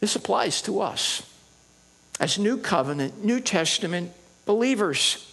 [0.00, 1.22] This applies to us
[2.18, 4.10] as New Covenant, New Testament
[4.46, 5.32] believers.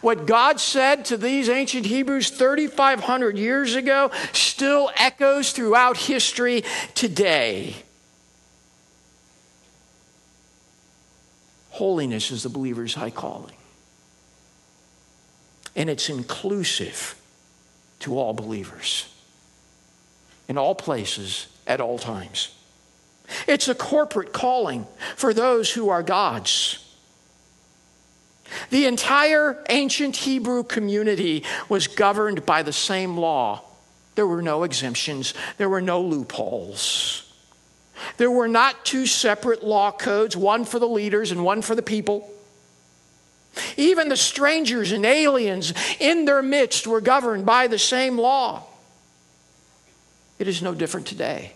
[0.00, 6.64] What God said to these ancient Hebrews 3,500 years ago still echoes throughout history
[6.94, 7.76] today.
[11.70, 13.54] Holiness is the believer's high calling.
[15.74, 17.14] And it's inclusive
[18.00, 19.08] to all believers
[20.48, 22.52] in all places at all times.
[23.46, 26.79] It's a corporate calling for those who are God's.
[28.70, 33.62] The entire ancient Hebrew community was governed by the same law.
[34.14, 37.26] There were no exemptions, there were no loopholes.
[38.16, 41.82] There were not two separate law codes, one for the leaders and one for the
[41.82, 42.30] people.
[43.76, 48.62] Even the strangers and aliens in their midst were governed by the same law.
[50.38, 51.52] It is no different today.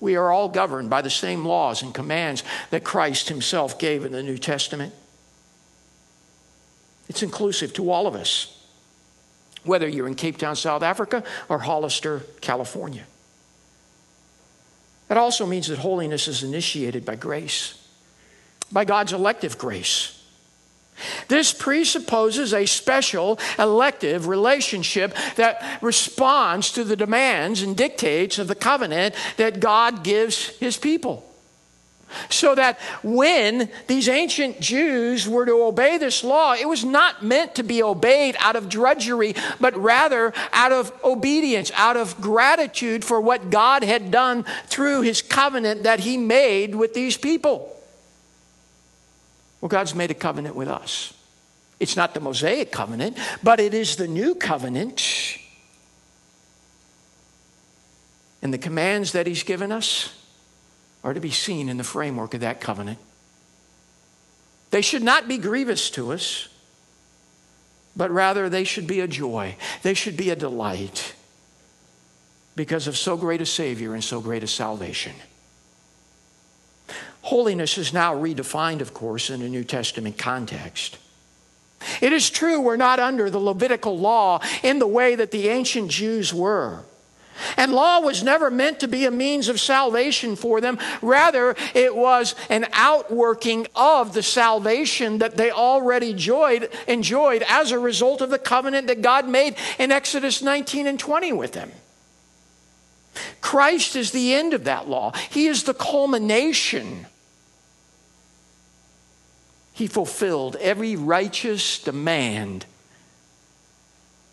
[0.00, 4.12] We are all governed by the same laws and commands that Christ Himself gave in
[4.12, 4.94] the New Testament.
[7.12, 8.58] It's inclusive to all of us,
[9.64, 13.04] whether you're in Cape Town, South Africa, or Hollister, California.
[15.08, 17.86] That also means that holiness is initiated by grace,
[18.72, 20.24] by God's elective grace.
[21.28, 28.54] This presupposes a special elective relationship that responds to the demands and dictates of the
[28.54, 31.30] covenant that God gives his people.
[32.28, 37.54] So that when these ancient Jews were to obey this law, it was not meant
[37.56, 43.20] to be obeyed out of drudgery, but rather out of obedience, out of gratitude for
[43.20, 47.74] what God had done through his covenant that he made with these people.
[49.60, 51.14] Well, God's made a covenant with us.
[51.78, 55.38] It's not the Mosaic covenant, but it is the new covenant.
[58.40, 60.12] And the commands that he's given us
[61.04, 62.98] are to be seen in the framework of that covenant.
[64.70, 66.48] They should not be grievous to us,
[67.94, 69.56] but rather they should be a joy.
[69.82, 71.14] They should be a delight
[72.56, 75.12] because of so great a Savior and so great a salvation.
[77.22, 80.98] Holiness is now redefined, of course, in a New Testament context.
[82.00, 85.90] It is true we're not under the Levitical law in the way that the ancient
[85.90, 86.84] Jews were.
[87.56, 90.78] And law was never meant to be a means of salvation for them.
[91.00, 97.78] Rather, it was an outworking of the salvation that they already enjoyed, enjoyed as a
[97.78, 101.72] result of the covenant that God made in Exodus 19 and 20 with them.
[103.40, 107.06] Christ is the end of that law, He is the culmination.
[109.74, 112.66] He fulfilled every righteous demand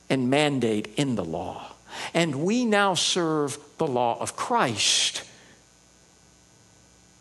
[0.10, 1.69] and mandate in the law
[2.14, 5.24] and we now serve the law of Christ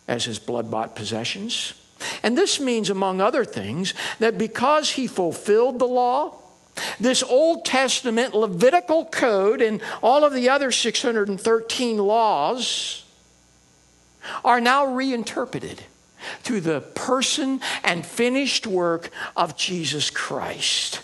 [0.07, 1.75] as his blood bought possessions.
[2.23, 6.39] And this means, among other things, that because he fulfilled the law,
[7.01, 13.05] this Old Testament Levitical code and all of the other 613 laws
[14.45, 15.83] are now reinterpreted
[16.41, 21.01] through the person and finished work of Jesus Christ.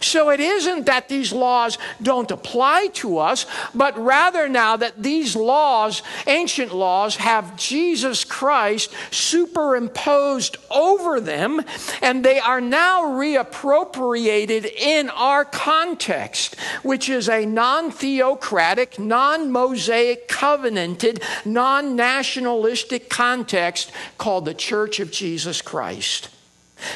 [0.00, 5.36] So it isn't that these laws don't apply to us, but rather now that these
[5.36, 11.62] laws, ancient laws, have Jesus Christ superimposed over them,
[12.02, 20.28] and they are now reappropriated in our context, which is a non theocratic, non Mosaic,
[20.28, 26.30] covenanted, non nationalistic context called the Church of Jesus Christ.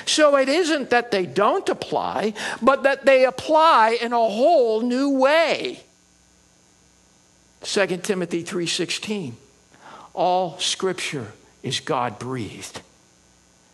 [0.06, 5.10] So it isn't that they don't apply, but that they apply in a whole new
[5.10, 5.80] way.
[7.62, 9.34] 2 Timothy 3:16
[10.14, 12.80] All scripture is God breathed.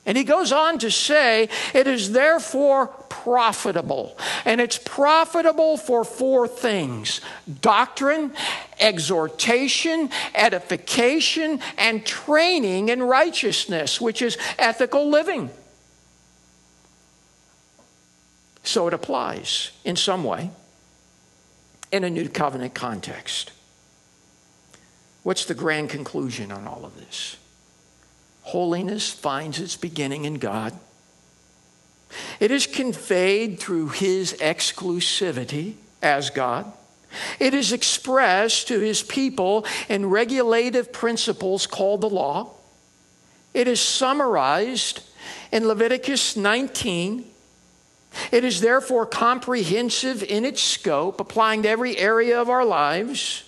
[0.07, 4.17] And he goes on to say, it is therefore profitable.
[4.45, 7.21] And it's profitable for four things
[7.61, 8.33] doctrine,
[8.79, 15.51] exhortation, edification, and training in righteousness, which is ethical living.
[18.67, 20.51] So it applies in some way
[21.93, 23.53] in a new covenant context.
[25.23, 27.37] What's the grand conclusion on all of this?
[28.43, 30.73] Holiness finds its beginning in God.
[32.41, 36.73] It is conveyed through His exclusivity as God.
[37.39, 42.51] It is expressed to His people in regulative principles called the law.
[43.55, 45.05] It is summarized
[45.53, 47.31] in Leviticus 19
[48.33, 53.45] it is therefore comprehensive in its scope, applying to every area of our lives,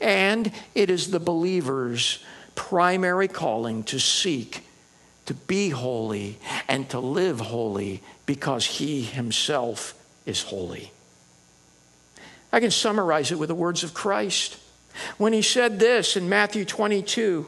[0.00, 4.62] and it is the believer's primary calling to seek
[5.26, 6.38] to be holy
[6.68, 9.94] and to live holy because he himself
[10.24, 10.92] is holy.
[12.52, 14.56] I can summarize it with the words of Christ.
[15.18, 17.46] When he said this in Matthew 22,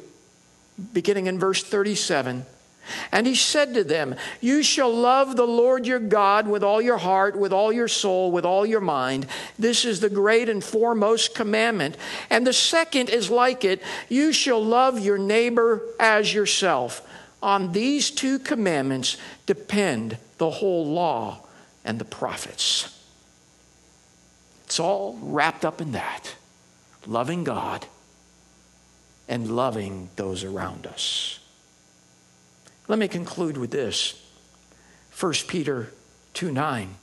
[0.92, 2.44] beginning in verse 37,
[3.10, 6.98] and he said to them, You shall love the Lord your God with all your
[6.98, 9.26] heart, with all your soul, with all your mind.
[9.58, 11.96] This is the great and foremost commandment.
[12.30, 17.06] And the second is like it you shall love your neighbor as yourself.
[17.42, 21.44] On these two commandments depend the whole law
[21.84, 22.94] and the prophets.
[24.66, 26.34] It's all wrapped up in that
[27.06, 27.86] loving God
[29.28, 31.37] and loving those around us.
[32.88, 34.20] Let me conclude with this
[35.20, 35.92] 1 Peter
[36.34, 36.94] 2 9.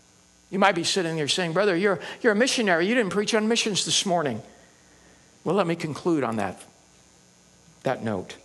[0.50, 2.88] You might be sitting there saying, Brother, you're, you're a missionary.
[2.88, 4.42] You didn't preach on missions this morning.
[5.44, 6.62] Well, let me conclude on that,
[7.84, 8.36] that note.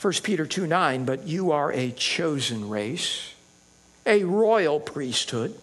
[0.00, 3.32] 1 Peter 2 9, but you are a chosen race,
[4.04, 5.58] a royal priesthood,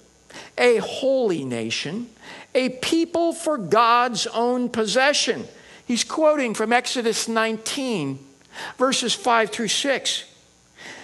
[0.58, 2.10] a holy nation,
[2.56, 5.46] a people for God's own possession.
[5.86, 8.20] He's quoting from Exodus 19
[8.78, 10.26] verses 5 through 6.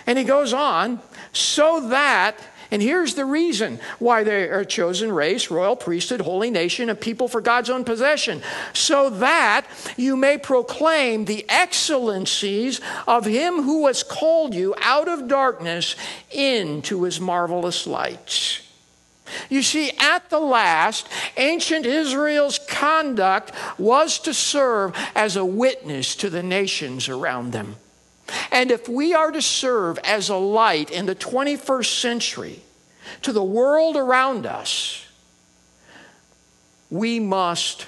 [0.07, 1.01] And he goes on,
[1.33, 2.35] so that,
[2.71, 7.27] and here's the reason why they are chosen race, royal priesthood, holy nation, a people
[7.27, 8.41] for God's own possession,
[8.73, 15.27] so that you may proclaim the excellencies of him who has called you out of
[15.27, 15.95] darkness
[16.31, 18.61] into his marvelous light.
[19.49, 21.07] You see, at the last,
[21.37, 27.75] ancient Israel's conduct was to serve as a witness to the nations around them.
[28.51, 32.59] And if we are to serve as a light in the 21st century
[33.21, 35.05] to the world around us,
[36.89, 37.87] we must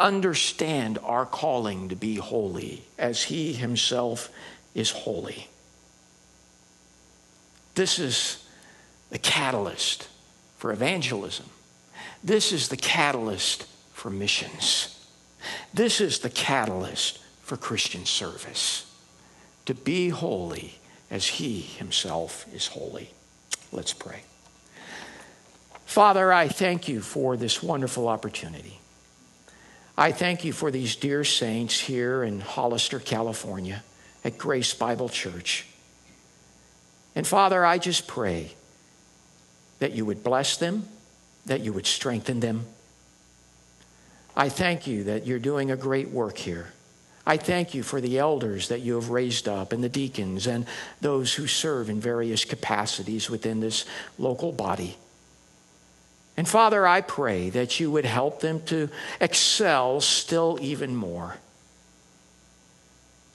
[0.00, 4.30] understand our calling to be holy as He Himself
[4.74, 5.48] is holy.
[7.74, 8.44] This is
[9.10, 10.08] the catalyst
[10.56, 11.46] for evangelism.
[12.22, 15.06] This is the catalyst for missions.
[15.72, 18.84] This is the catalyst for Christian service.
[19.66, 20.78] To be holy
[21.10, 23.10] as He Himself is holy.
[23.72, 24.22] Let's pray.
[25.86, 28.78] Father, I thank you for this wonderful opportunity.
[29.96, 33.82] I thank you for these dear saints here in Hollister, California
[34.24, 35.66] at Grace Bible Church.
[37.14, 38.54] And Father, I just pray
[39.78, 40.88] that you would bless them,
[41.46, 42.66] that you would strengthen them.
[44.36, 46.72] I thank you that you're doing a great work here.
[47.26, 50.66] I thank you for the elders that you have raised up and the deacons and
[51.00, 53.84] those who serve in various capacities within this
[54.16, 54.96] local body.
[56.36, 58.88] And Father, I pray that you would help them to
[59.20, 61.36] excel still even more.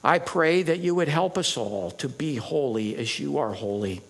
[0.04, 4.02] I pray that you would help us all to be holy as you are holy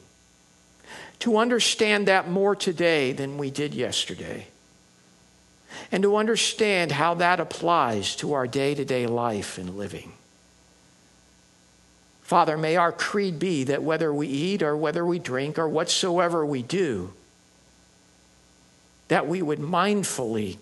[1.23, 4.45] to understand that more today than we did yesterday,
[5.89, 10.11] and to understand how that applies to our day to day life and living.
[12.23, 16.45] Father, may our creed be that whether we eat or whether we drink or whatsoever
[16.45, 17.13] we do,
[19.07, 20.57] that we would mindfully,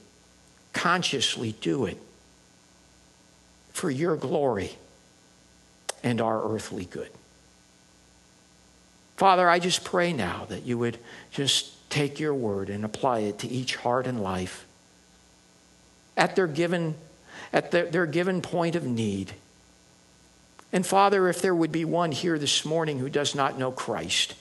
[0.74, 1.98] consciously do it
[3.74, 4.78] for your glory
[6.04, 7.10] and our earthly good.
[9.22, 10.98] Father, I just pray now that you would
[11.30, 14.66] just take your word and apply it to each heart and life
[16.18, 16.96] at their given,
[17.54, 19.34] at their, their given point of need.
[20.74, 24.34] And Father, if there would be one here this morning who does not know Christ,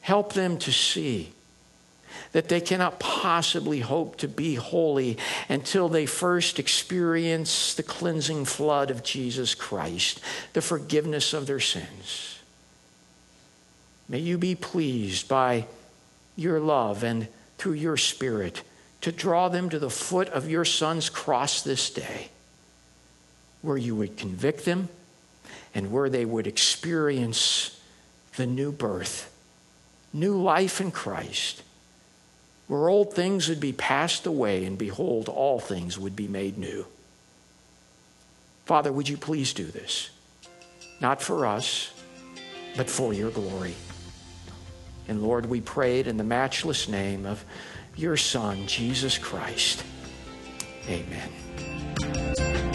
[0.00, 1.30] help them to see
[2.32, 5.16] that they cannot possibly hope to be holy
[5.48, 10.20] until they first experience the cleansing flood of Jesus Christ,
[10.54, 12.31] the forgiveness of their sins.
[14.12, 15.64] May you be pleased by
[16.36, 18.62] your love and through your Spirit
[19.00, 22.28] to draw them to the foot of your Son's cross this day,
[23.62, 24.90] where you would convict them
[25.74, 27.80] and where they would experience
[28.36, 29.34] the new birth,
[30.12, 31.62] new life in Christ,
[32.68, 36.84] where old things would be passed away and behold, all things would be made new.
[38.66, 40.10] Father, would you please do this?
[41.00, 41.94] Not for us,
[42.76, 43.74] but for your glory.
[45.08, 47.44] And Lord, we pray it in the matchless name of
[47.96, 49.84] your Son, Jesus Christ.
[50.88, 52.71] Amen.